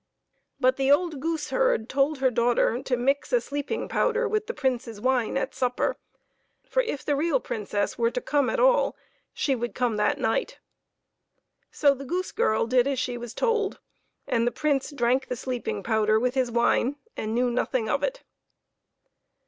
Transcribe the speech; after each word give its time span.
But 0.59 0.77
the 0.77 0.89
old 0.91 1.19
goose 1.19 1.51
herd 1.51 1.87
told 1.87 2.17
her 2.17 2.31
daughter 2.31 2.81
to 2.81 2.97
mix 2.97 3.31
a 3.31 3.39
sleeping 3.39 3.87
powder 3.87 4.27
with 4.27 4.47
the 4.47 4.53
Prince's 4.55 4.99
wine 4.99 5.37
at 5.37 5.53
supper, 5.53 5.95
for, 6.67 6.81
if 6.81 7.05
the 7.05 7.15
real 7.15 7.39
Princess 7.39 7.99
were 7.99 8.09
to 8.09 8.19
come 8.19 8.49
at 8.49 8.59
all, 8.59 8.95
she 9.31 9.53
would 9.53 9.75
come 9.75 9.97
that 9.97 10.17
night. 10.17 10.57
So 11.69 11.93
the 11.93 12.03
goose 12.03 12.31
girl 12.31 12.65
did 12.65 12.87
as 12.87 12.97
she 12.97 13.15
was 13.15 13.35
told, 13.35 13.79
and 14.25 14.47
the 14.47 14.51
Prince 14.51 14.89
drank 14.89 15.27
the 15.27 15.35
sleeping 15.35 15.83
powder 15.83 16.19
with 16.19 16.33
his 16.33 16.49
wine, 16.49 16.95
and 17.15 17.35
knew 17.35 17.51
nothing 17.51 17.87
of 17.87 18.01
it. 18.01 18.23